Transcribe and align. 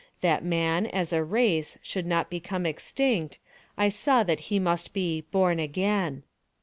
That 0.21 0.43
man, 0.43 0.87
as 0.87 1.13
a 1.13 1.23
race, 1.23 1.77
should 1.83 2.07
not 2.07 2.31
become 2.31 2.65
extinct, 2.65 3.37
I 3.77 3.89
saw 3.89 4.23
that 4.23 4.39
he 4.49 4.57
must 4.57 4.93
be 4.93 5.21
"born 5.29 5.59
again." 5.59 6.23